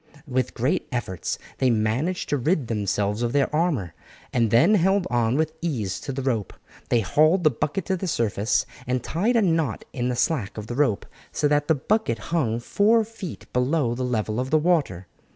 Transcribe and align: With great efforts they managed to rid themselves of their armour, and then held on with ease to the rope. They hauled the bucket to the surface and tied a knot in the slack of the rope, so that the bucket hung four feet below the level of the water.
With 0.27 0.55
great 0.55 0.87
efforts 0.91 1.37
they 1.59 1.69
managed 1.69 2.29
to 2.29 2.37
rid 2.37 2.65
themselves 2.69 3.21
of 3.21 3.33
their 3.33 3.55
armour, 3.55 3.93
and 4.33 4.49
then 4.49 4.73
held 4.73 5.05
on 5.11 5.35
with 5.37 5.53
ease 5.61 5.99
to 5.99 6.11
the 6.11 6.23
rope. 6.23 6.53
They 6.89 7.01
hauled 7.01 7.43
the 7.43 7.51
bucket 7.51 7.85
to 7.85 7.95
the 7.97 8.07
surface 8.07 8.65
and 8.87 9.03
tied 9.03 9.35
a 9.35 9.43
knot 9.43 9.85
in 9.93 10.09
the 10.09 10.15
slack 10.15 10.57
of 10.57 10.65
the 10.65 10.73
rope, 10.75 11.05
so 11.31 11.47
that 11.49 11.67
the 11.67 11.75
bucket 11.75 12.17
hung 12.33 12.59
four 12.59 13.03
feet 13.05 13.45
below 13.53 13.93
the 13.93 14.01
level 14.01 14.39
of 14.39 14.49
the 14.49 14.57
water. 14.57 15.05